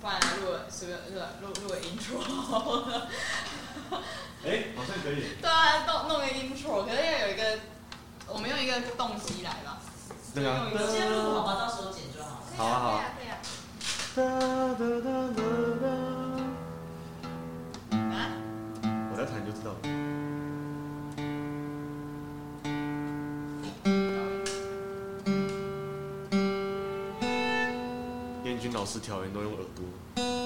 [0.00, 0.92] 不然来录个是个
[1.42, 2.18] 录录个 intro。
[4.42, 5.36] 哎，好像可以。
[5.42, 7.58] 对啊，弄弄个 intro，可是要有一个，
[8.26, 9.78] 我们用一个动机来吧。
[10.34, 12.36] 对啊用一个先录好吧，到时候剪就好了。
[12.56, 13.36] 好啊好啊可以啊。
[14.16, 14.22] 哒
[14.78, 15.46] 哒哒哒
[15.82, 15.84] 哒
[17.90, 18.32] 可以啊啊？
[19.12, 19.78] 我在弹就知道了。
[28.90, 30.39] 燕军老师调音都用耳朵。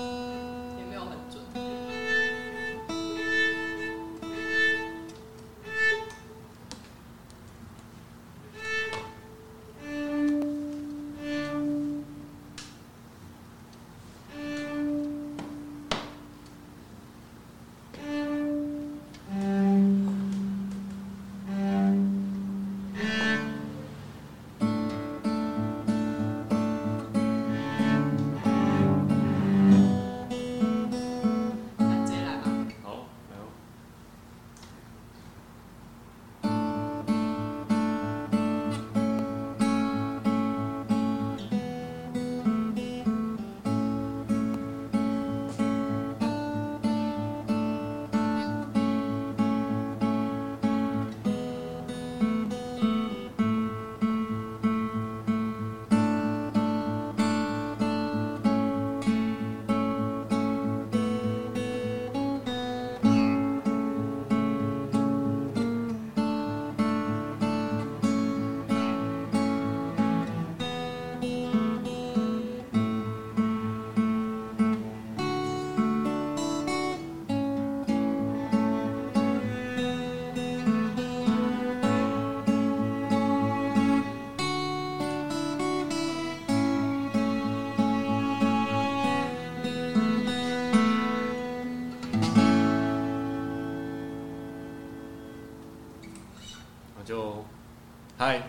[98.27, 98.41] 嗨，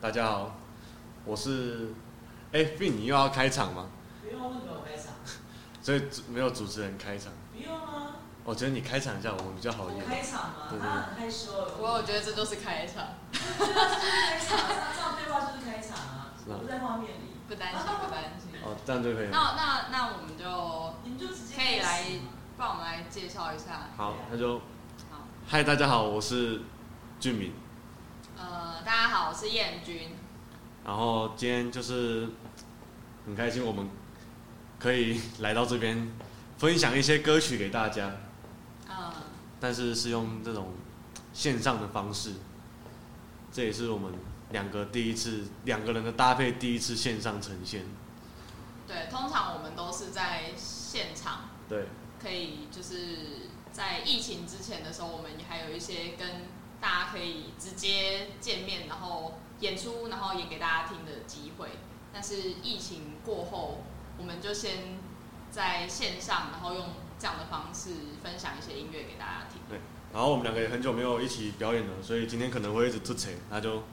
[0.00, 0.56] 大家好，
[1.26, 1.92] 我是，
[2.50, 3.88] 哎、f i n 你又要开场吗？
[4.22, 5.12] 不用为什么开场？
[5.84, 10.06] 所以没有主持人开场，不用啊，我觉得你开场一下，我们比较好一点。
[10.06, 11.52] 开场吗对，对他很害羞。
[11.76, 14.58] 不过我觉得这就是开场，开场，
[14.96, 17.36] 这样对话就是开场啊，不在画面里。
[17.46, 18.48] 不担心，不担心。
[18.64, 19.30] 哦，这样就可以了。
[19.30, 22.02] 那那那我们就你们就直接可以来
[22.56, 23.90] 帮我们来介绍一下。
[23.94, 24.56] 好，那就，
[25.10, 26.62] 好，嗨，大家好，我是
[27.20, 27.52] 俊敏。
[28.82, 30.08] 呃，大家好，我是燕君。
[30.84, 32.28] 然后今天就是
[33.24, 33.88] 很开心，我们
[34.80, 36.12] 可以来到这边
[36.58, 38.10] 分享一些歌曲给大家，
[38.88, 39.12] 嗯，
[39.60, 40.72] 但是是用这种
[41.32, 42.32] 线上的方式。
[43.52, 44.12] 这也是我们
[44.50, 47.84] 两个第一次两个人的搭配，第一次线上呈现。
[48.88, 51.86] 对，通常我们都是在现场，对，
[52.20, 56.28] 可以就是在疫情之前的时候，我们还有一些跟
[56.82, 61.68] 大家可以直接见面，然后演出，然后演给大家听的机会。
[62.12, 63.84] 但是疫情过后，
[64.18, 64.98] 我们就先
[65.52, 66.86] 在线上，然后用
[67.20, 69.62] 这样的方式分享一些音乐给大家听。
[69.68, 69.78] 对
[70.12, 73.84] 然后我们两个也很久没有一起表演了，所以今天可能会一直出彩， 那就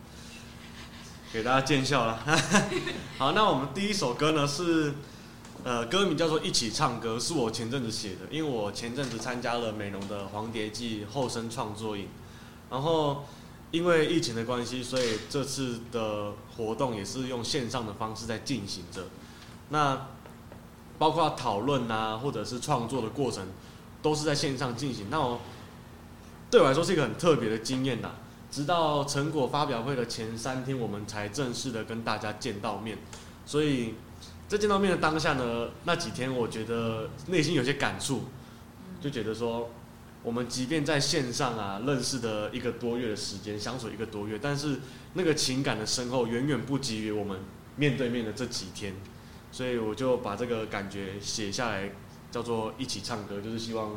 [1.31, 2.25] 给大家见笑了。
[3.19, 4.95] 好，那我们第一首歌呢是，
[5.63, 12.09] 呃，歌名叫做《一起唱歌》，是我前阵子写的，因为我前阵子参加了美浓的黄蝶记后生创作营，
[12.69, 13.25] 然后
[13.71, 19.07] 因为疫情的关系，所以这次的活动也是用线上的方式在进行着。
[19.69, 20.07] 那
[20.97, 23.47] 包括讨论啊，或者是创作的过程，
[24.01, 25.07] 都是在线上进行。
[25.09, 25.39] 那我
[26.51, 28.11] 对我来说是一个很特别的经验呐。
[28.51, 32.97] 直到成果发表会的前三天，我们才正式的跟大家见到面。
[33.45, 33.93] 所以
[34.47, 38.23] 在见到面的当下呢，那几天我觉得内心有些感触，
[38.99, 39.69] 就觉得说，
[40.21, 44.79] 我们即便在线上啊认识的一个多月的时间，相处一个多月，但是
[45.13, 47.39] 那个情感的深厚远远不及于我们
[47.77, 48.93] 面对面的这几天。
[49.51, 51.89] 所以我就把这个感觉写下来，
[52.31, 53.95] 叫做一起唱歌，就是希望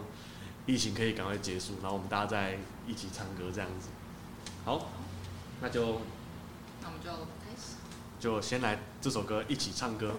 [0.64, 3.88] 疫情可以赶快结束，然后我们大家再一起唱歌这样子。
[4.64, 4.90] 好，
[5.60, 6.00] 那就
[6.80, 7.74] 那我们就开始。
[8.18, 10.14] 就先来这首歌一起唱歌。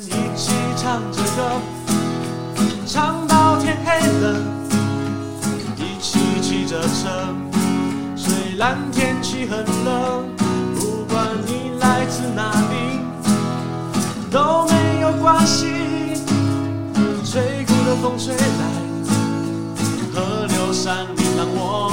[0.00, 1.60] 一起唱着歌。
[2.86, 4.40] 唱到天黑了，
[5.76, 7.34] 一起骑着车。
[8.16, 10.28] 虽然天气很冷，
[10.74, 13.00] 不管你来自哪里，
[14.30, 15.66] 都没有关系。
[17.24, 18.64] 吹过的风吹来，
[20.14, 21.90] 河流山林让我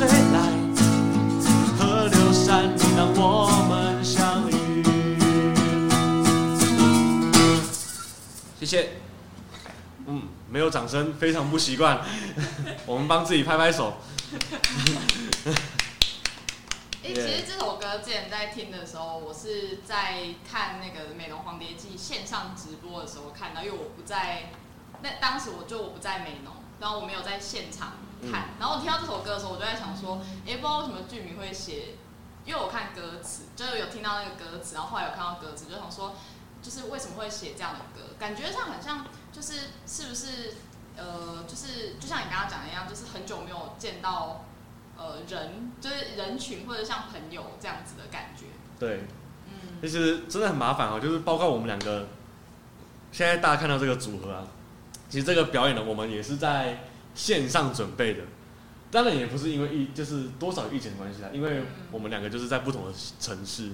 [0.00, 0.40] 过的风吹来，
[1.78, 4.82] 河流山林让我们相遇。
[8.58, 8.92] 谢谢。
[10.06, 12.00] 嗯，没有掌声，非常不习惯。
[12.86, 13.98] 我们帮自己拍拍手。
[17.02, 24.50] 哎、其实这首歌之前在听的时候，我是在看那个《美浓黄蝶记》线上直播的时候看到，因为我不在，
[25.02, 27.92] 那当时我就我不在美浓，然后我没有在现场
[28.30, 31.94] 看，然后我听到这首歌的时候，我就在想说，哎、不知道为什么剧迷会写，
[32.44, 36.14] 因为我看歌词，就是有听到那个歌词，然后后来有看到歌词，就想说，
[36.62, 40.54] 就是为什么会写这样的歌，感觉上很像，就是是不是
[40.96, 44.44] 呃，就是就像你刚刚讲的一样，就是很久没有见到。
[45.02, 48.44] 呃，人就是人群或者像朋友这样子的感觉，
[48.78, 49.04] 对，
[49.46, 52.06] 嗯，其实真的很麻烦哦，就是包括我们两个，
[53.10, 54.46] 现在大家看到这个组合啊，
[55.08, 58.22] 其实这个表演呢，我们也是在线上准备的。
[58.90, 61.62] 当然也不是因为疫，就是多少有疫情的关系啊，因为
[61.92, 63.70] 我们两个就是在不同的城市，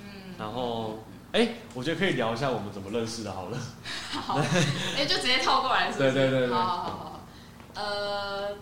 [0.00, 1.02] 嗯，然后
[1.32, 3.58] 哎、我觉得可以聊一下我们怎么认识的，好了。
[4.10, 4.38] 好，
[4.96, 6.12] 哎、就直接跳过来是不是？
[6.12, 6.54] 对对对对。
[6.54, 7.20] 好好好
[7.74, 8.56] 呃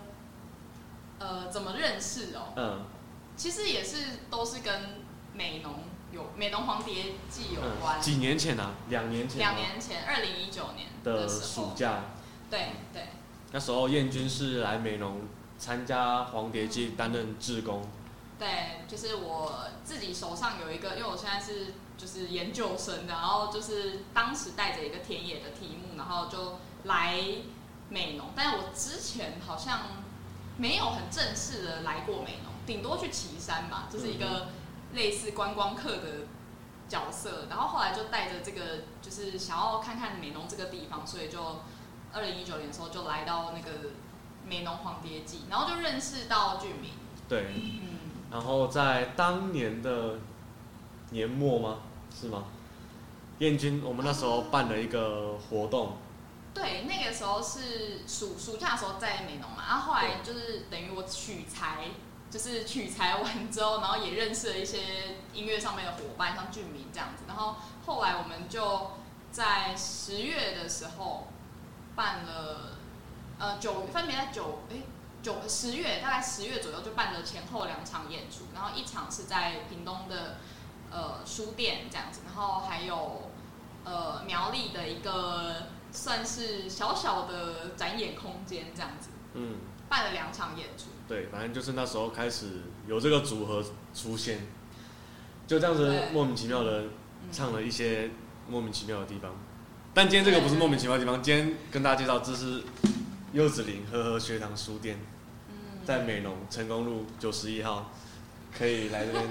[1.19, 2.53] 呃，怎么认识哦？
[2.57, 2.85] 嗯。
[3.37, 3.97] 其实也是
[4.31, 5.03] 都是跟
[5.33, 5.75] 美农
[6.13, 7.99] 有美农黄蝶记有关。
[7.99, 8.03] 嗯，。
[8.03, 12.01] 几年前啊，两年前吗两年前，二零一九年的暑假，
[12.51, 13.03] 对对
[13.50, 15.23] 那时候燕君是来美浓
[15.59, 17.83] 参加黄蝶季担任志工，
[18.39, 27.19] 对，就是我自己手上有一个，因为我现在是就是研究生的，然后就是当时带着一个田野的题目，然后就来
[27.89, 29.81] 美浓，但是我之前好像
[30.56, 34.49] 没有很正式的来过美浓，顶多去岐山吧，就是一个
[34.93, 36.26] 类似观光客的
[36.88, 41.62] 角色，然后后来就带着这个，就是想要看看美浓这个地方，所以就
[42.12, 43.91] 二零一九年的时候就来到那个
[44.47, 46.91] 美浓黄蝶记，然后就认识到俊明，
[47.29, 47.99] 对，嗯。
[48.31, 50.19] 然后在当年的
[51.11, 51.79] 年末吗？
[52.15, 52.45] 是吗？
[53.38, 55.97] 燕君，我们那时候办了一个活动，
[56.53, 61.85] 对，那个时候是暑暑假的时候在美浓嘛，然后后来就是等于我取材，
[62.31, 64.81] 就是取材完之后，然后也认识了一些
[65.33, 68.91] 音乐上面的伙伴，像俊明这样子，然后后来我们就
[69.31, 71.29] 在十月的时候
[71.99, 72.78] 办了，
[73.40, 74.85] 呃九分别在九诶
[75.21, 80.37] 九十月大概十月左右就办了前后两场演出，然后一场是在屏东的
[80.93, 83.33] 呃书店这样子，然后还有
[83.85, 89.57] 呃苗栗的一个算是小小的展演空间这样子，嗯，
[89.88, 90.85] 办了两场演出。
[91.09, 94.47] 对，反正就是那时候开始有这个组合出现，
[95.49, 98.11] 就这样子莫名其妙的嗯唱了一些
[98.47, 99.35] 莫名其妙的地方。
[99.99, 102.62] 但今天这个不是莫名其妙的地方，今天跟大家介绍这是
[103.33, 104.97] 柚子林呵呵学堂书店，
[105.49, 107.90] 嗯，在美浓成功路九十一号，
[108.57, 109.28] 可以来这边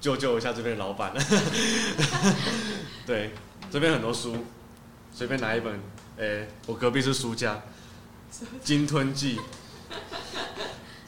[0.00, 1.12] 救救一下这边的老板。
[3.06, 3.30] 对，
[3.70, 4.36] 这边很多书，
[5.14, 5.78] 随便拿一本。
[6.16, 7.54] 诶、我隔壁是书架，
[8.64, 9.36] 《鲸吞记》。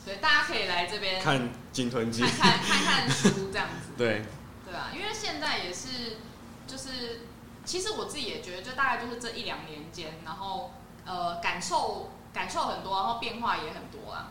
[0.04, 3.90] 所以大家可可以来这边看鲸吞记看，看看看书这样子。
[3.98, 4.22] 对，
[4.64, 6.18] 对啊，因为现在也是，
[6.66, 7.22] 就是
[7.64, 10.72] 其实我自己也觉得，就大概就是这一两年间，然后
[11.04, 14.30] 呃感受感受很多，然后变化也很多啊。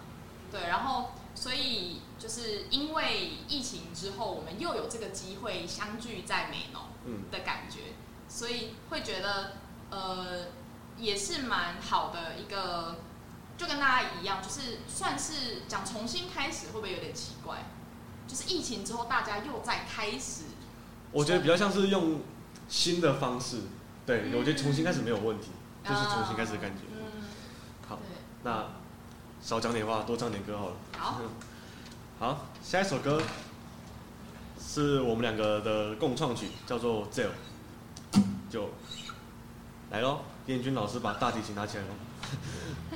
[0.51, 7.93] 对，然后所以就是因为疫情之后，我们又有这个机会相聚在美农嗯，的感觉，
[8.27, 9.53] 所以会觉得
[9.89, 10.47] 呃
[10.97, 12.97] 也是蛮好的一个，
[13.57, 17.63] 就跟大家一样，就是算是讲重新开始，会不会有点奇怪？
[18.27, 20.43] 就是疫情之后，大家又在开始，
[21.11, 22.19] 我觉得比较像是用
[22.71, 23.63] 新的方式，
[24.05, 25.49] 对，嗯我觉得重新开始没有问题，
[25.83, 26.83] 就是重新开始的感觉。
[26.89, 27.01] 嗯，
[27.85, 27.99] 好，
[28.43, 28.65] 那
[29.41, 30.75] 少讲点话，多唱点歌好了。
[30.97, 31.21] 好，
[32.17, 33.21] 好，下一首歌
[34.57, 37.31] 是我们两个的共创曲，叫做《Zell》，
[38.49, 38.69] 就
[39.91, 40.21] 来喽。
[40.47, 41.89] 燕军老师把大提琴拿起来喽。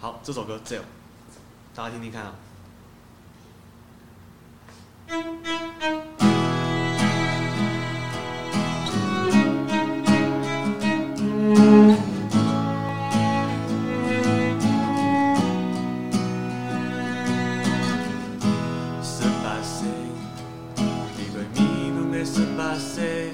[0.00, 0.80] 好好，这首歌《Zell》，
[1.74, 2.34] 大家听听看啊。
[22.76, 23.25] 的十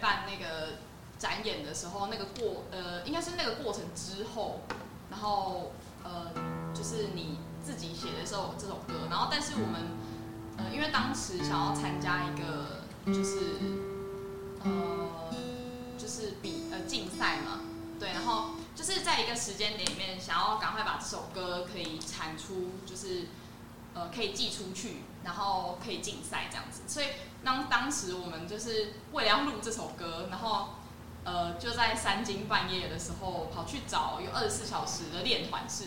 [0.00, 0.78] 办那个
[1.18, 4.62] 展演的时候，那个过呃，应该是那个过程之后，
[5.10, 6.32] 然后呃，
[6.74, 9.98] 就是你自己写的时候这首歌，然后但是我们
[10.56, 13.56] 呃，因为当时想要参加一个就是
[14.64, 15.30] 呃，
[15.98, 17.60] 就是比呃竞赛嘛，
[17.98, 23.26] 对，然后就是在一个时间点里面，想要赶快把这首歌可以产出，就是
[23.94, 26.82] 呃可以寄出去，然后可以竞赛这样子。
[26.86, 27.06] 所以
[27.44, 30.70] 当当时我们就是为了要录这首歌，然后
[31.24, 35.86] 呃就在三更半夜的时候跑去找有二十四小时的练团室，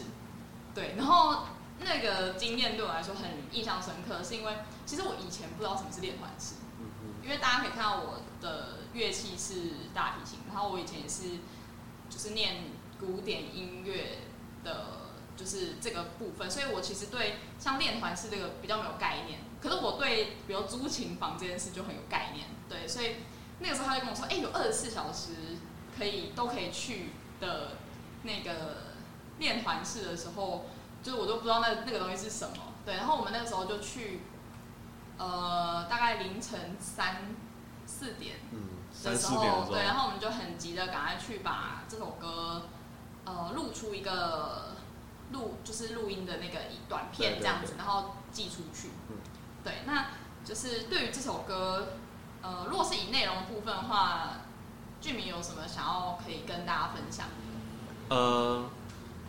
[0.73, 1.43] 对，然后
[1.79, 6.55] 那个经验对我来说很印象深刻，是因为其实我以前不知道什么是练团室。
[6.59, 6.63] 嗯
[7.23, 11.39] 因为大家可以看到我的乐器是大提琴，然后我以前也是
[12.09, 12.65] 就是念
[12.99, 14.17] 古典音乐
[14.61, 15.02] 的，
[15.35, 19.39] 就是这个部分，所以我其实对像练团是这个比较没有概念。
[19.61, 23.17] 可是我对比如租琴房这件事就很有概念，对，所以
[23.59, 25.31] 那个时候他就跟我说，哎、有二十四小时
[25.97, 27.09] 可以都可以去
[27.39, 27.77] 的
[28.23, 28.93] 那个
[29.39, 30.65] 练团式的时候，
[31.01, 34.21] 就是我都不知道那那个东西是什么，对，然后我们那个时候就去。
[35.15, 37.35] 呃，大概凌晨三
[37.85, 42.63] 四点嗯，的时三四点的候，对，然后我们就很急的赶快去把这首歌，
[43.23, 44.75] 呃，录出一个
[45.31, 48.89] 录就是录音的那个一短片这样子，对然后寄出去。
[49.09, 49.17] 嗯
[49.63, 50.07] 对，那
[50.43, 51.93] 就是对于这首歌，
[52.41, 54.41] 呃，如果是以内容部分的话，
[54.99, 57.27] 剧名有什么想要可以跟大家分享？
[58.09, 58.65] 呃，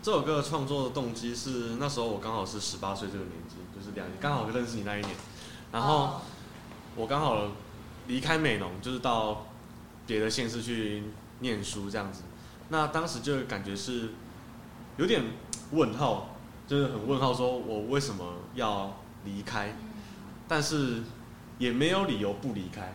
[0.02, 5.14] 这首歌的创作的动机是那时候我刚好是十八岁这个年纪，就是两年，刚好认识你那一年，
[5.70, 6.20] 然后哦
[6.96, 7.52] 我刚好
[8.08, 9.46] 离开美农，就是到
[10.06, 11.04] 别的县市去
[11.38, 12.24] 念书这样子。
[12.70, 14.14] 那当时就感觉是
[14.96, 15.22] 有点
[15.72, 19.68] 问号，就是很问号，说我为什么要离开？
[19.68, 19.76] 嗯
[20.46, 21.02] 但是
[21.56, 22.92] 也没有理由不离开，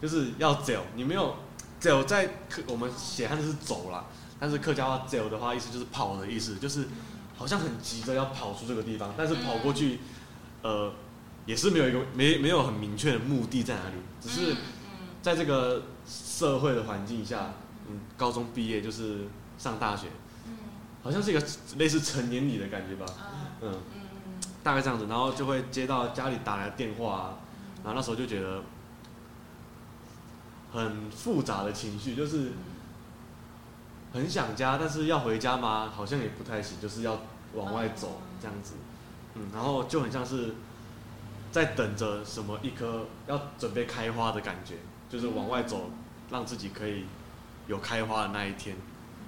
[0.00, 0.82] 就是要走。
[0.94, 1.36] 你没有
[1.78, 4.06] 走在客，我们写汉字是走啦，
[4.40, 6.86] 但是客家话走的话，意思就是跑的意思，就是
[7.36, 10.00] 好像很急着要跑出这个地方，但是跑过去，
[10.62, 10.90] 呃，
[11.44, 14.56] 也是没有一个没没有很明确的目的在哪里，只是
[15.20, 17.52] 在这个社会的环境下，
[17.90, 20.25] 嗯，高中毕业就是上大学，嗯
[21.06, 21.40] 好像是一个
[21.76, 23.06] 类似成年礼的感觉吧，
[23.60, 23.72] 嗯。
[24.64, 27.38] 大概这样子，然后就会接到家里打来的电话啊，
[27.84, 28.60] 然后那时候就觉得
[30.72, 32.50] 很复杂的情绪，就是
[34.12, 35.92] 很想家，但是要回家吗？
[35.94, 37.16] 好像也不太行，就是要
[37.54, 38.74] 往外走这样子，
[39.34, 40.56] 嗯，然后就很像是
[41.52, 45.92] 在等着什么一颗要准备开花的感觉，就是往外走，
[46.28, 47.04] 让自己可以
[47.68, 48.76] 有开花的那一天，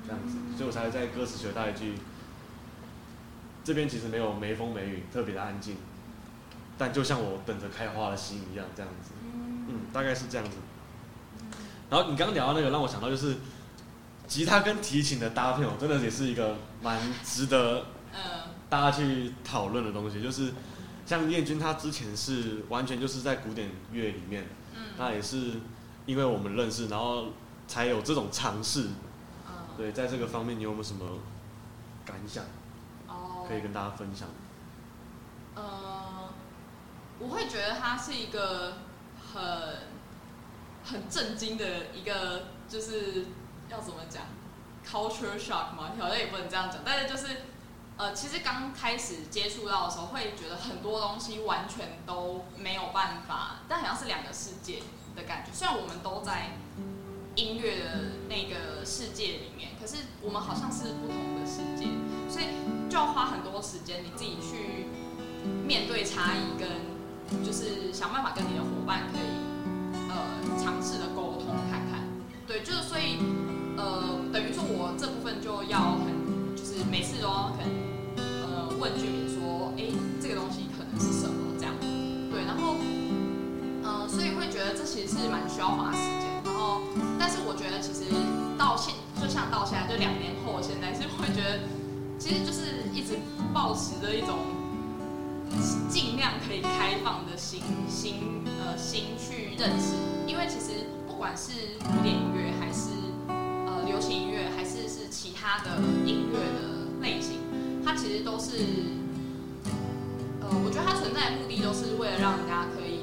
[0.09, 1.93] 这样子，所以我才在歌词学到一句。
[3.65, 5.77] 这边其实没有没风没雨，特别的安静，
[6.79, 9.11] 但就像我等着开花的心一样，这样子，
[9.69, 10.57] 嗯，大概是这样子。
[11.91, 13.37] 然后你刚刚聊到那个，让我想到就是
[14.27, 18.21] 吉他跟提琴的搭配哦，真的也是一个蛮值得嗯
[18.71, 20.23] 大家去讨论的东西。
[20.23, 20.55] 就是
[21.05, 25.53] 像燕君他之前是完全就是在古典乐里面，嗯那也是
[26.07, 27.27] 因为我们认识，然后
[27.67, 28.87] 才有这种尝试。
[29.79, 31.21] 嗯对，在这个方面你有没有什么
[32.05, 32.45] 感想
[33.07, 34.29] 哦可以跟大家分享？
[35.55, 36.29] 呃，
[37.21, 38.79] 我会觉得它是一个
[39.33, 39.43] 很
[40.85, 43.27] 很震惊的一个，就是
[43.69, 44.25] 要怎么讲
[44.85, 47.43] ，culture shock 嘛，好像也不能这样讲，但是就是
[47.97, 54.83] 呃，其实刚开始接触到的时候，会觉得很多东西完全都没有办法，但好像是两个世界
[55.15, 55.53] 的感觉。
[55.53, 56.51] 虽然我们都在
[57.39, 57.85] 音乐的
[58.29, 61.87] 那个世界里面，可是我们好像是不同的世界，
[62.29, 62.47] 所以
[62.91, 64.87] 就要花很多时间你自己去
[65.65, 66.67] 面对差异，跟
[67.45, 69.39] 就是想办法跟你的伙伴可以
[70.11, 70.19] 呃
[70.59, 72.03] 尝试的沟通看看。
[72.45, 73.23] 对，就是所以
[73.77, 77.71] 呃等于说我这部分就要很就是每次都要可能
[78.51, 79.87] 呃问居民说，哎、
[80.21, 81.73] 这个东西可能是什么这样。
[82.33, 82.75] 对，然后
[83.85, 86.38] 呃所以会觉得这其实是蛮需要花时间。
[86.59, 86.83] 哦
[87.19, 88.11] 但是我觉得其实
[88.59, 91.61] 到现就像到现在就两年后，现在是会觉得
[92.19, 93.19] 其实就是一直
[93.55, 94.39] 保持着一种
[95.89, 99.95] 尽量可以开放的心心呃心去认识，
[100.27, 102.91] 因为其实不管是古典音乐还是
[103.29, 107.39] 呃流行音乐，还是是其他的音乐的类型，
[107.85, 108.53] 它其实都是
[110.41, 113.01] 呃我觉得它存在的目的都是为了让人家可以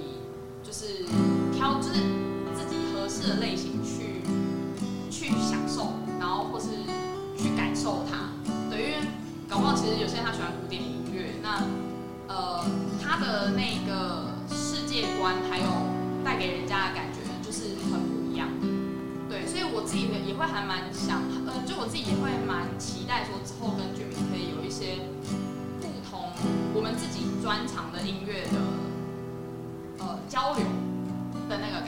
[0.64, 1.06] 就是
[1.52, 2.00] 挑就是
[3.28, 4.22] 的类型去
[5.10, 6.68] 去享受，然后或是
[7.38, 8.30] 去感受它。
[8.70, 9.08] 对，因为
[9.50, 11.64] 搞不好其实有些人他喜欢古典音乐，那
[12.28, 12.64] 呃
[13.02, 15.66] 他的那个世界观还有
[16.24, 18.48] 带给人家的感觉就是很不一样。
[19.30, 25.02] 对，所以我自己也会还蛮想，呃，就我自己也会蛮期待说之后跟居民可以有一些
[25.82, 26.30] 不同
[26.74, 28.58] 我们自己专长的音乐的
[30.00, 30.66] 呃交流
[31.50, 31.85] 的那个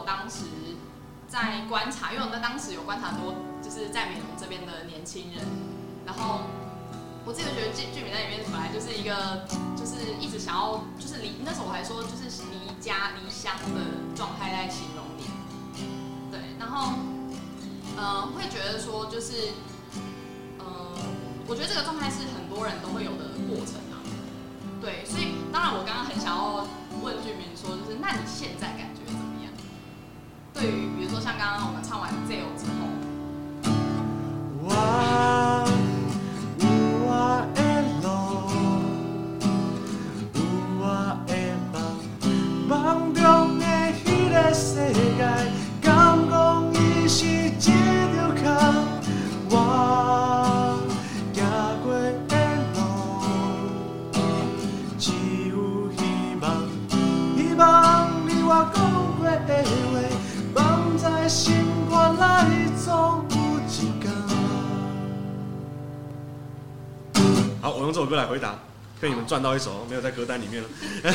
[0.00, 0.48] 我当时
[1.28, 5.44] 在观察，因为我在当时有观察多，就是在美容这边的年轻人，
[6.06, 6.40] 然后
[7.26, 9.44] 我自己觉得剧剧名在里面本来就是一个，
[9.76, 15.28] 就是一直想要，就是离那时候我还说就是离家离乡的状态在形容你，
[16.32, 16.96] 对，然后，
[17.96, 19.52] 呃，会觉得说就是。
[20.60, 20.66] 呃，
[21.48, 23.96] 我觉得这个状态是很多人都会有的过程啊。
[24.80, 26.68] 对，所以当然我刚刚很想要
[27.00, 28.99] 问居民说，就是那你现在感觉？
[30.60, 32.44] 对于比如说像刚刚我们唱完《Zoo
[69.30, 70.68] 赚到一首，没有在歌单里面了。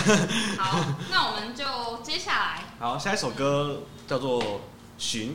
[0.57, 0.79] 好，
[1.11, 1.65] 那我们就
[2.01, 4.41] 接下来，好，下一首歌叫做
[4.97, 5.31] 《寻》，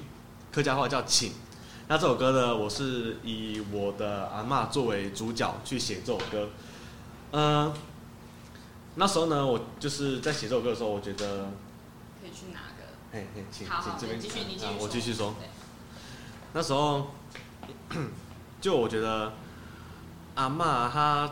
[0.50, 1.34] 客家话叫“请”。
[1.88, 6.48] 那这首歌呢，我是以我的阿妈作为主角去写这首歌。
[7.32, 7.70] 嗯、
[8.94, 11.50] 那时候呢，我就是在写这首歌的时候，我觉得，
[12.18, 15.34] 可以去拿个，嘿嘿，请请这边继续，你继啊续，我继续说。
[16.54, 17.08] 那时候，
[18.58, 19.34] 就我觉得
[20.36, 21.30] 阿妈她，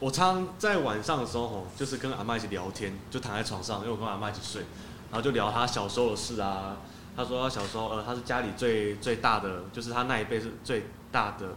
[0.00, 4.62] 我常常在晚上的时候吼，就是跟阿妈一起聊天，就躺在床上，因为我跟阿妈一起睡，
[5.10, 6.78] 然后就聊她小时候的事啊。
[7.14, 11.48] 她说她小时候，呃，她是家里最最大的，就是她那一辈是最大的。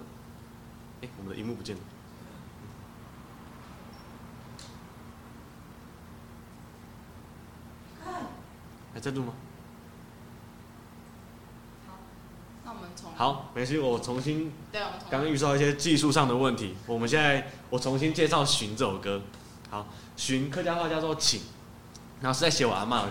[1.02, 1.82] 哎、我们的荧幕不见了。
[8.94, 9.34] 还在录吗？
[12.66, 12.74] 好，
[13.16, 19.22] 好，没事，我重新对，我刚刚遇到一些技术上的问题，我们现在我重新介绍《寻》这首歌。
[19.70, 19.82] 好，
[20.16, 21.42] 《寻》客家话叫做“请”，
[22.22, 23.06] 然后是在写我阿嬷，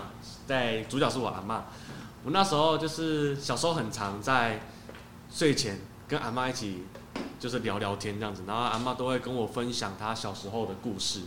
[0.45, 1.61] 在主角是我阿嬷。
[2.23, 4.61] 我那时候就是小时候很常在
[5.29, 6.83] 睡前跟阿嬷一起
[7.39, 11.21] 就是聊聊天这样子，然后阿嬷都会跟我分享她小时候的故事，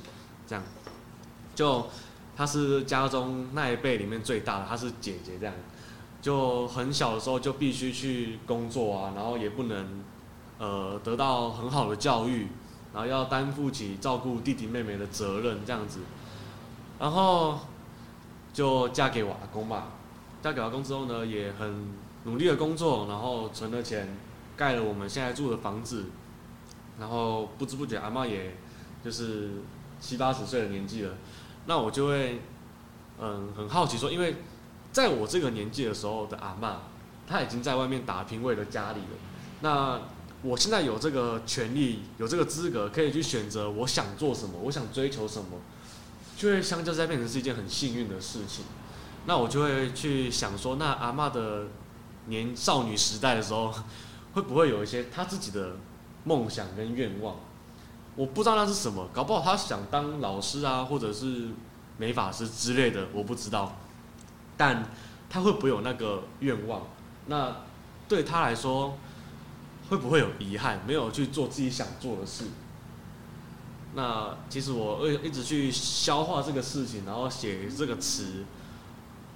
[0.46, 0.64] 这样。
[1.54, 1.86] 就
[2.36, 5.54] 她是家中那一辈里面最大的，她是姐姐这样。
[6.26, 10.02] 就很小的时候就必须去工作啊，然后也不能
[10.58, 12.48] 呃得到很好的教育，
[12.92, 16.00] 然后要担负起照顾弟弟妹妹的责任这样子，
[16.98, 17.60] 然后
[18.52, 19.92] 就嫁给我阿公吧。
[20.42, 24.18] 嫁给阿公之后呢，也很努力的工作，然后存了钱，
[24.56, 26.06] 盖了我们现在住的房子，
[26.98, 28.56] 然后不知不觉阿妈也
[29.04, 29.62] 就是
[30.00, 31.12] 七八十岁的年纪了，
[31.66, 32.40] 那我就会
[33.20, 34.34] 嗯很好奇说，因为
[34.96, 36.76] 在我这个年纪的时候的阿嬷，
[37.26, 39.18] 她已经在外面打拼为了家里了。
[39.60, 40.00] 那
[40.40, 45.58] 我现在有这个权利，有这个资格，可以去选择我想做什么，我想追求什么，
[46.38, 48.64] 就会相较在变成是一件很幸运的事情。
[49.26, 51.66] 那我就会去想说，那阿嬷的
[52.28, 53.74] 年少女时代的时候，
[54.32, 55.76] 会不会有一些她自己的
[56.24, 57.36] 梦想跟愿望？
[58.14, 61.48] 我不知道那是什么，搞不好她想当老师啊，或者是
[61.98, 63.76] 美发师之类的，我不知道。
[64.56, 64.84] 但
[65.28, 66.82] 他会不会有那个愿望？
[67.26, 67.56] 那
[68.08, 68.96] 对他来说，
[69.90, 72.44] 会不会有遗憾，没有去做自己想做的事？
[73.94, 78.44] 那其实我会一直去消化这个事情，然后写这个词。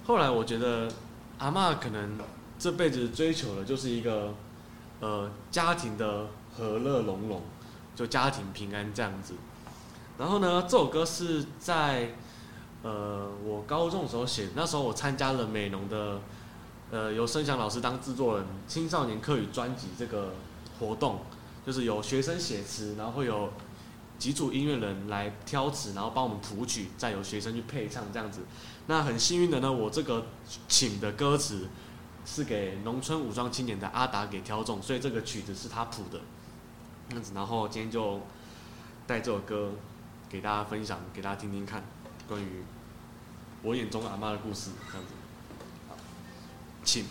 [0.05, 0.91] 后来我觉得，
[1.37, 2.17] 阿嬷可能
[2.57, 4.33] 这辈子追求的就是一个，
[5.01, 7.41] 呃，家庭的和乐融融，
[7.95, 9.35] 就家庭平安这样子。
[10.17, 12.15] 然后呢，这首歌是在。
[12.83, 16.19] 呃，我高中的时候写，那时候我参加了美农的，
[16.89, 20.33] 呃，由申祥老师当制作人青少年课语专辑这个
[20.79, 21.19] 活动，
[21.65, 23.53] 就是有学生写词，然后会有
[24.17, 28.41] 几组音乐人来挑词，然后帮我们谱曲，再由学生去配唱这样子。
[28.87, 30.25] 那很幸运的呢，我这个
[30.67, 31.67] 请的歌词
[32.25, 36.19] 是给农村武装青年的阿达给挑中，所以这个曲子是他谱的，
[37.09, 37.33] 这样子。
[37.35, 38.19] 然后今天就
[39.05, 39.71] 带这首歌
[40.27, 41.83] 给大家分享，给大家听听看，
[42.31, 42.63] 关于
[43.61, 45.13] 我眼中阿妈的故事，这样子。
[45.89, 45.97] 好，
[46.81, 47.03] 请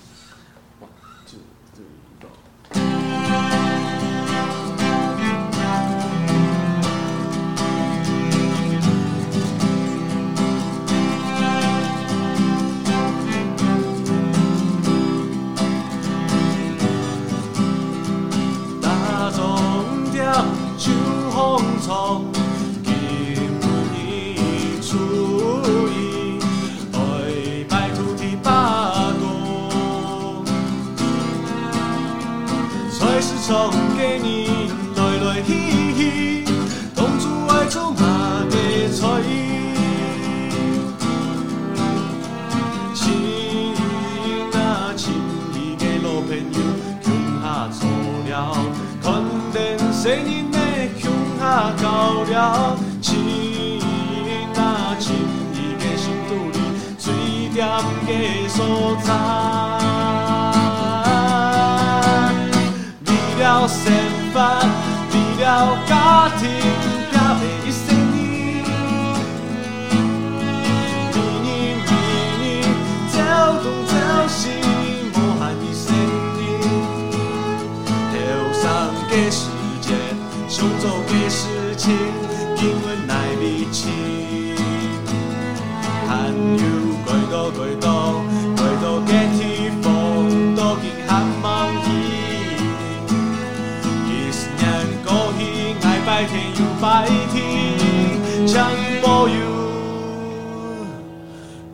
[97.07, 98.71] 天，将
[99.03, 99.35] 保佑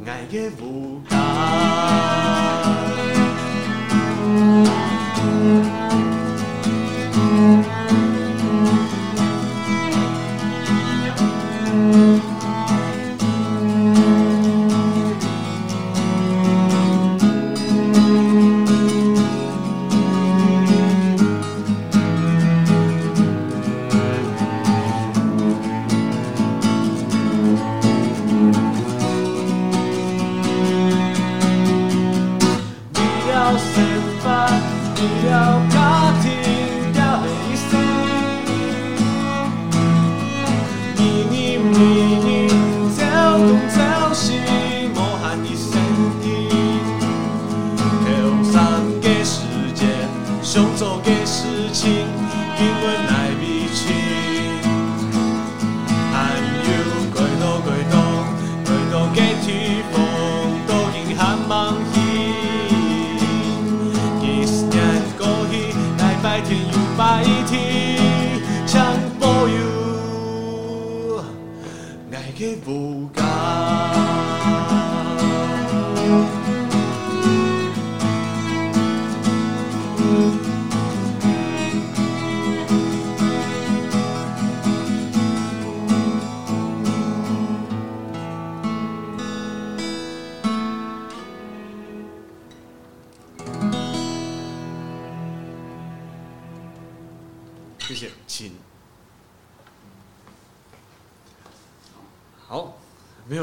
[0.04, 0.95] 爱的无
[72.37, 73.22] 爱嘅无价。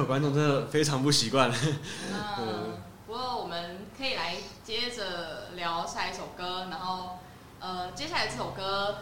[0.03, 1.49] 有观众真的非常不习惯。
[2.37, 7.17] 嗯， 不过我们可以来接着聊下一首歌，然后
[7.59, 8.97] 呃，接下来这首歌，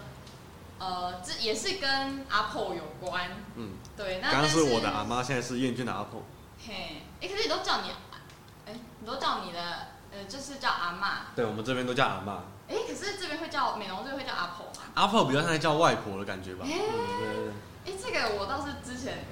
[0.77, 6.21] 呃，这也是跟阿婆有关，嗯，对，那刚刚是我的阿妈，现在是燕君的阿婆。
[6.67, 7.89] 嘿，哎、可是你都叫你，
[8.67, 9.59] 哎、你都叫你的，
[10.11, 12.43] 呃，就是叫阿妈，对，我们这边都叫阿妈。
[12.69, 14.83] 哎、可是这边会叫美容这边会叫阿婆吗？
[14.93, 16.65] 阿婆比较像在叫外婆的感觉吧。
[16.69, 16.79] 哎。
[17.83, 19.25] 哎、这个我倒是之前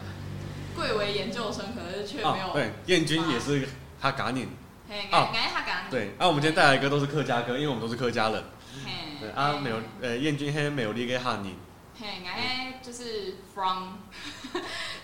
[0.80, 3.68] 贵为研究生，可是却没有，哦，对，燕君也是
[4.02, 4.48] 他嘎念。
[4.88, 8.44] 嘿，哦感感觉他敢，对，啊，我们今天带来的歌都是客家歌，因为我们都是客家人。
[8.86, 11.56] 嘿，对，啊，嘿没有，呃，燕君黑 没有力给哈尼，
[12.00, 13.98] 嘿，俺迄就是 from，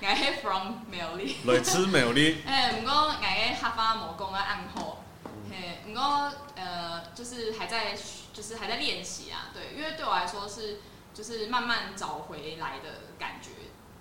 [0.02, 1.36] 俺迄 from 苗栗。
[1.46, 2.38] 来吃没有力。
[2.48, 5.04] 哎，不过俺迄客家无讲啊暗号，
[5.52, 7.96] 嘿，不过呃，就是还在
[8.34, 10.80] 就是还在练习啊，对，因为对我来说是
[11.14, 13.50] 就是慢慢找回来的感觉，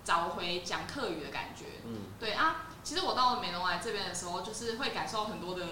[0.05, 5.65] 找回讲客语的感觉，嗯，对啊，其实我到美容来这边的时候，就是会感受很多的，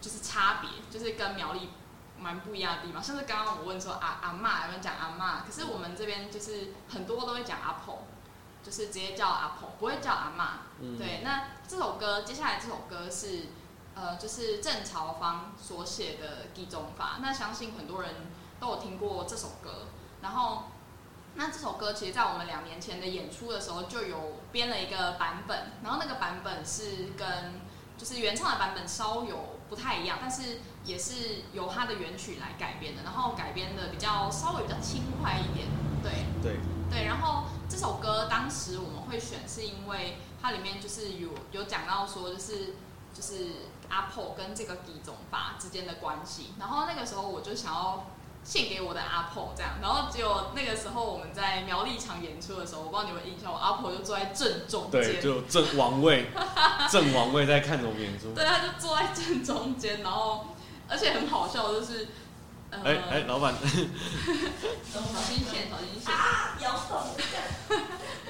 [0.00, 1.68] 就是差别，就是跟苗栗
[2.16, 3.02] 蛮不一样的地方。
[3.02, 8.04] 像是刚刚我问说阿阿妈有没有讲阿妈，可是我们这边就是很多都会讲阿婆，
[8.62, 10.60] 就是直接叫阿婆，不会叫阿妈。
[10.78, 13.46] 嗯，对，那这首歌接下来这首歌是
[13.96, 18.14] 呃，就是郑朝芳所写的《地中法》，那相信很多人
[18.60, 19.88] 都有听过这首歌。
[20.22, 20.64] 然后，
[21.34, 27.60] 那这首歌其实在我们两年前的演出的时候就有编了一个版本，然后那个版本是跟
[27.96, 35.68] 就是原唱的版本稍有不太一样，但是也是由它的原曲来改编的，然后改编的比较稍微比较轻快一点，
[36.02, 36.10] 对。
[36.42, 36.58] 对，
[36.90, 42.74] 对，然后这首歌当时我们会选，是因为它里面就是有有讲到说，就是
[43.14, 43.48] 就是
[43.90, 46.54] 阿婆跟这个地总法之间的关系。
[46.58, 48.06] 然后那个时候我就想要
[48.42, 56.30] 献给我的阿婆这样，然后结果那个时候我们在苗栗场演出的时候，我不知道你们有印象，我阿婆就坐在正中对，间，就正王位，
[56.90, 58.32] 正王位在看着我们演出。
[58.34, 60.56] 对，他就坐在正中间，然后
[60.88, 62.08] 而且很好笑，就是
[62.70, 66.98] 呃，哎哎，老板，小心线，小心线，啊，摇动，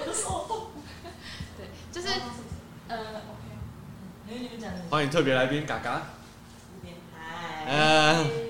[0.00, 0.70] 我的手动。
[1.56, 2.08] 对，就是
[2.88, 2.96] 呃。
[2.98, 6.02] OK，欢迎特别来宾嘎嘎。
[7.14, 7.64] 嗨。
[7.66, 8.32] 呃，好，请继续。
[8.32, 8.49] 好，就是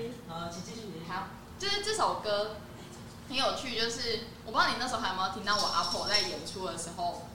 [2.01, 2.55] 首歌
[3.29, 7.27] 很有趣，就是我不知道你那时候还有没有听到我阿婆在演出的时候，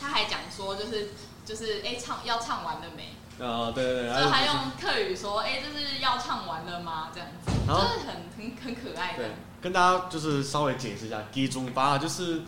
[0.00, 1.10] 他还讲说，就是
[1.44, 3.14] 就是哎、唱要唱完了没？
[3.38, 7.10] 呃，对对对，就还用客语说，哎、就是要唱完了吗？
[7.14, 9.30] 这样子，就是很很很可爱的对。，
[9.62, 12.42] 跟大家就是稍微解释一下，基中发就是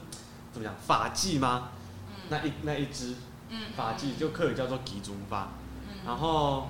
[0.53, 1.69] 怎么讲发髻吗？
[2.09, 3.15] 嗯那一那一支
[3.51, 5.49] 嗯发髻就客语叫做基中发。
[5.87, 6.69] 嗯然后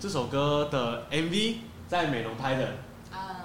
[0.00, 1.56] 这首歌的 MV
[1.88, 2.72] 在美容拍的，啊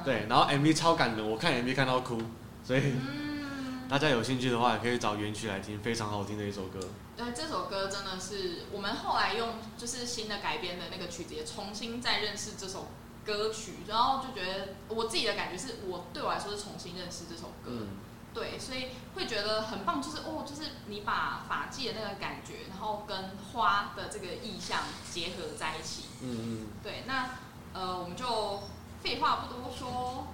[0.03, 2.21] 对，然后 MV 超感人，我看 MV 看到哭，
[2.63, 6.79] 所以嗯， 大家有兴趣的话，也可以找原曲来听，非常好听的一首歌。
[7.17, 12.87] 对，这首歌真的是我们后来用就是新的改编的那个曲子，也重新再认识这首
[13.25, 17.87] 歌曲，然后就觉得我自己的感觉是我对我来说是重新认识这首歌，嗯，
[18.33, 24.79] 对，所以会觉得很棒，就是哦，就是你把发髻的那个感觉，然后跟花的这个意象
[25.11, 27.29] 结合在一起，嗯嗯，对，那
[27.73, 28.63] 呃我们就
[29.03, 30.27] 废话不多说，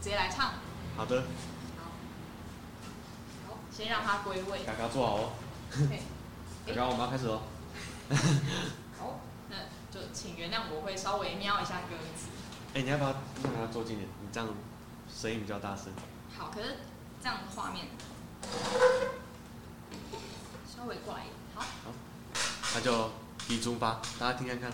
[0.00, 0.52] 直接来唱，
[0.96, 1.22] 好的，
[1.76, 1.90] 好，
[3.48, 5.32] 好，先让它归位，嘎嘎坐好哦，
[5.72, 6.00] 嘿
[6.66, 7.42] 嘎嘎我们要开始喽。
[8.98, 9.56] 好，那
[9.90, 12.28] 就请原谅我会稍微瞄一下歌词。
[12.74, 14.08] 哎、你要不要让它坐近点？
[14.22, 14.48] 你这样
[15.12, 15.86] 声音比较大声。
[16.38, 16.76] 好，可是
[17.20, 17.86] 这样画面
[20.66, 21.34] 稍微怪一点。
[21.56, 21.64] 好，
[22.74, 23.10] 那就
[23.48, 24.70] 基中发，大家听看看。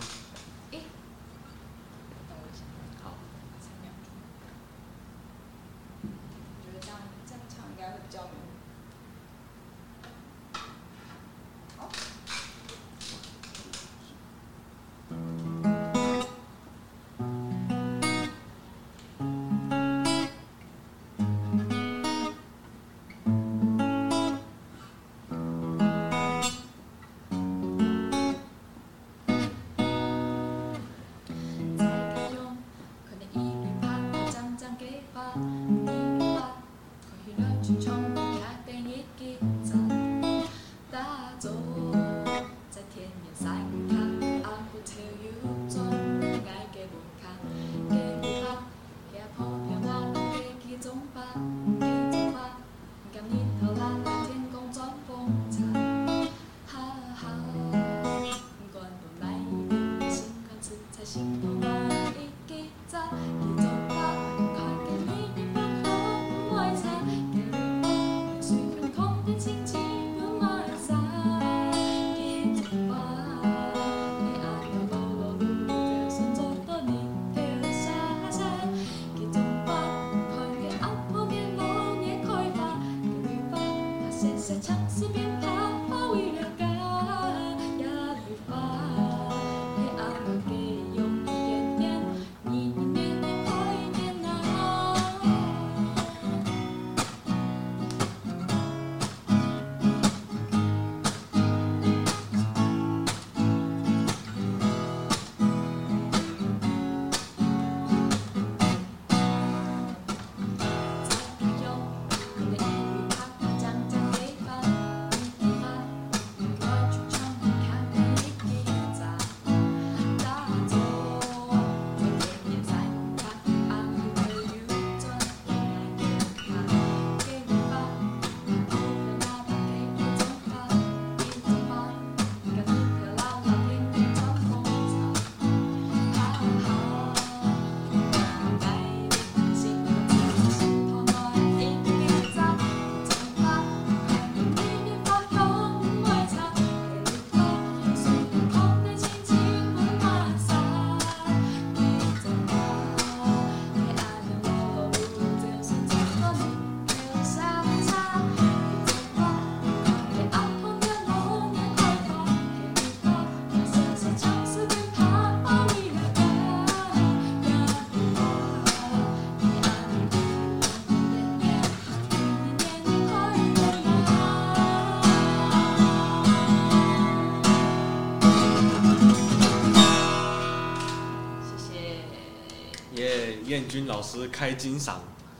[183.71, 184.95] 彦君老师开金嗓。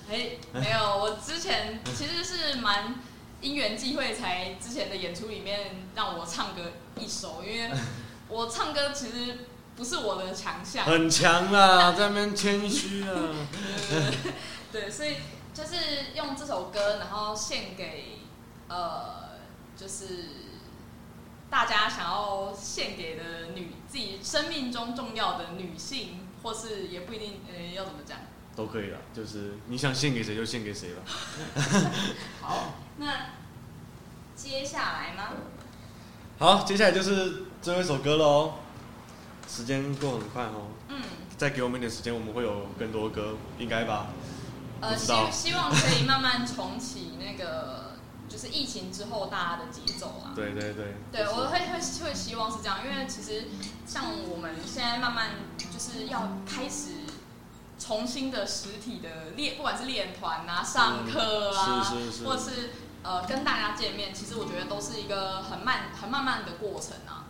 [0.10, 2.96] 哎，没有，我之前其实是蛮
[3.42, 7.70] 因缘际会才之前的演出里面让我唱歌一首，因为
[8.30, 9.40] 我唱歌其实
[9.76, 10.86] 不是我的强项。
[10.86, 13.10] 很强啦， 在那边谦虚啊。
[14.72, 15.18] 对，所以
[15.54, 15.76] 就是
[16.16, 18.20] 用这首歌，然后献给
[18.70, 19.32] 呃，
[19.76, 20.06] 就是
[21.50, 28.18] 大家想要献给的女自己生命中重要的女性，或是也不一定，呃，要怎么讲？
[28.56, 31.02] 都可以了，就是你想献给谁就献给谁吧。
[32.42, 33.28] 好，那
[34.36, 35.24] 接下来呢？
[36.38, 38.56] 好，接下来就是最后一首歌喽。
[39.48, 41.02] 时间过很快哦，嗯，
[41.38, 44.08] 再给我们一点时间，我们会有更多歌，应该吧？
[44.80, 47.91] 呃，希希望可以慢慢重启那个，
[48.42, 50.34] 就是疫情之后大家的节奏啊。
[50.36, 50.96] 对对对。
[51.12, 53.46] 对，我会会会希望是这样，因为其实
[53.86, 56.92] 像我们现在慢慢就是要开始
[57.78, 62.70] 重新的实体的练，不管是练团啊、上课啊，是是是或是
[63.04, 67.26] 呃跟大家见面，其实我觉得都是一个很慢、很慢慢的过程啊，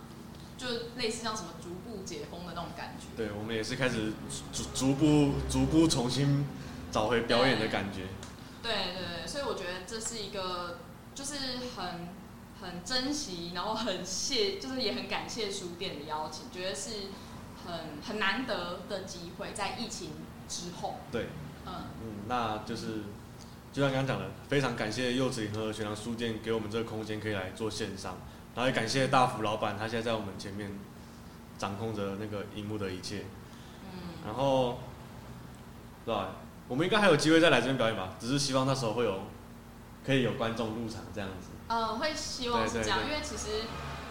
[0.56, 3.06] 就类似像什么逐步解封的那种感觉。
[3.16, 4.12] 对，我们也是开始
[4.52, 6.46] 逐逐步逐步重新
[6.90, 8.02] 找回表演的感觉。
[8.62, 10.78] 对对对，所以我觉得这是一个
[11.14, 11.34] 就是
[11.76, 12.08] 很
[12.60, 17.08] 很珍惜，然后很谢，就是也很感谢书店的邀请，觉得是
[17.66, 17.74] 很
[18.06, 20.10] 很难得的机会，在疫情
[20.48, 21.26] 之后，对，
[21.66, 23.04] 嗯，嗯，那就是
[23.72, 28.16] 就像刚刚讲的，非常感谢柚子林和学堂书店给我们这个空间可以来做线上，
[28.54, 30.70] 然后也感谢大福老板，他现在在我们前面
[31.58, 33.24] 掌控着那个荧幕的一切。
[33.94, 34.78] 嗯，然后，
[36.04, 36.36] 对吧？
[36.68, 39.20] 我们应该还有机会再来这边表演吧，只是希望那时候会有
[40.04, 41.48] 可以有观众入场这样子。
[41.68, 43.62] 呃，会希望是这样，因为其实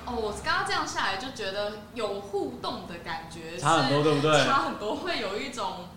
[0.06, 4.44] 哦，我刚刚这样下来就觉得有互动的感觉，差很多，对不对？
[4.44, 5.90] 差很多，会有一种，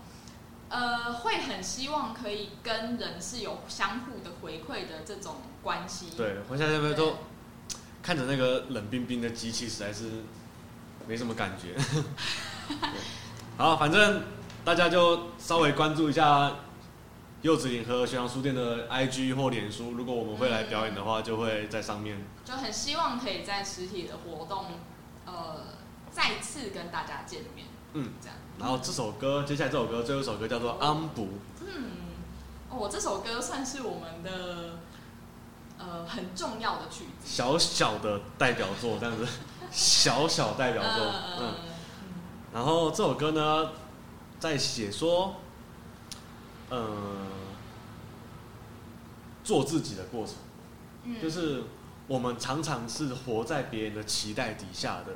[0.68, 6.10] 呃，会很希望可以跟人是有相互的回馈的这种关系。
[6.16, 7.14] 对，我现在这边都
[8.02, 10.10] 看着那个冷冰冰的机器，实在是
[11.08, 11.74] 没什么感觉。
[12.68, 12.76] 对
[13.56, 14.22] 好，反正
[14.64, 16.52] 大家就稍微关注一下
[17.44, 22.24] 柚子林和学堂书店的 IG 或脸书，如果我们会来表演的话，就会在上面。
[22.42, 24.64] 就很希望可以在实体的活动，
[25.26, 25.60] 呃，
[26.10, 27.66] 再次跟大家见面。
[27.92, 28.36] 嗯，这样。
[28.58, 31.24] 然后这首歌，接下来这首歌最后一首歌叫做《安补》，
[31.60, 31.90] 嗯，
[32.70, 34.78] 哦，这首歌算是我们的
[35.76, 37.26] 呃很重要的曲子。
[37.26, 39.28] 小小的代表作，这样子，
[39.70, 41.04] 小小代表作，
[41.40, 41.40] 嗯。
[41.40, 41.54] 嗯
[42.54, 43.72] 然后这首歌呢，
[44.40, 45.34] 在写说，
[46.74, 46.88] 呃，
[49.44, 50.34] 做自己的过程，
[51.04, 51.62] 嗯，就是
[52.08, 55.12] 我们常常是活在别人的期待底下的，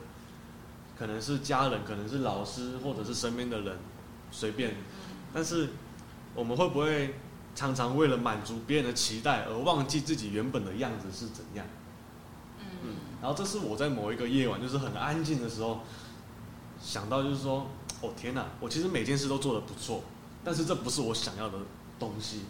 [0.97, 3.77] 可能是家人，可能是老师，或者是身边的人，
[4.31, 4.77] 随便。
[5.35, 5.71] 但是
[6.35, 7.17] 我们会不会
[7.57, 11.67] 常常为了满足别人的期待而忘记自己原本的样子是怎样？
[12.59, 12.65] 嗯。
[12.85, 15.81] 嗯，然后这是我在某一个夜晚，就是很安静的时候，
[16.81, 17.67] 想到就是说，
[18.01, 20.03] 哦天哪，我其实每件事都做得不错，
[20.49, 21.59] 但是这不是我想要的
[21.99, 22.47] 东西，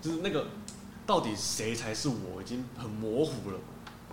[0.00, 0.46] 就是那个
[1.06, 3.58] 到底谁才是我，已经很模糊了。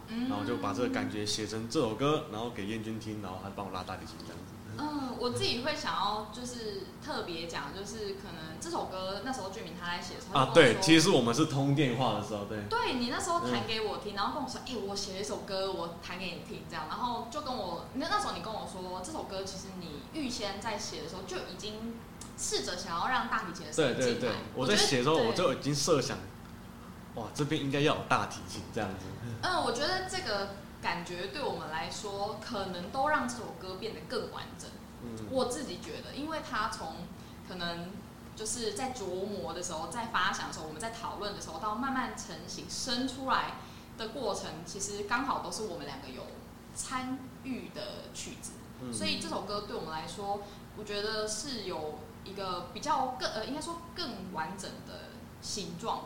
[0.10, 4.54] 嗯然后就把这个感觉写成这首歌，然后给燕君听，然后他帮我拉大提琴这样子。
[4.78, 21.96] 嗯，我自己会想要就是特别讲，就是可能这首歌那时候俊明他在写的时候啊，对，其实我们是通电话的时候，对，对你那时候弹给我听，然后跟我说，哎、我写了一首歌，我弹给你听，这样，然后就跟我那那时候你跟我说，这首歌其实你预先在写的时候就已经
[22.38, 26.18] 试着想要让大提琴的声对对对音进来，，我在觉得写的时候我就已经设想，
[27.16, 29.06] 哇，这边应该要有大提琴这样子。
[29.42, 34.70] 嗯，我觉得这个感觉对我们来说，可能都让这首歌变得更完整。
[35.04, 36.98] 嗯，我自己觉得，因为它从
[37.48, 37.92] 可能
[38.36, 43.54] 就是在琢磨的时候，在发想的时候，我们在讨论的时候，到慢慢成型生出来
[43.98, 46.24] 的过程，其实刚好都是我们两个有
[46.76, 48.52] 参与的曲子。
[48.82, 50.42] 嗯所以这首歌对我们来说，
[50.76, 55.12] 我觉得是有一个比较更呃，应该说更完整的
[55.42, 56.06] 形状。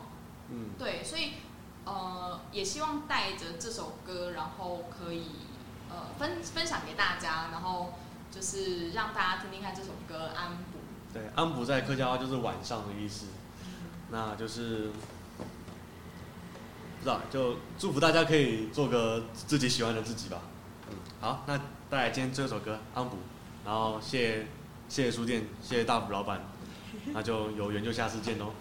[0.49, 1.33] 嗯，对，所以
[1.85, 5.23] 呃，也希望带着这首歌，然后可以
[5.89, 7.93] 呃分分享给大家，然后
[8.31, 10.79] 就是让大家听听看这首歌《安补》。
[11.13, 13.27] 对，安补在客家话就是晚上的意思，
[14.11, 14.91] 那就是，
[15.37, 20.41] 不知道，就祝福大家可以做个自己喜欢的自己吧。
[20.89, 21.57] 嗯，好，那
[21.89, 23.15] 带来今天最后一首歌《安补》，
[23.65, 24.47] 然后谢谢
[24.89, 26.41] 谢谢书店，谢谢大福老板，
[27.13, 28.51] 那就有缘就下次见喽。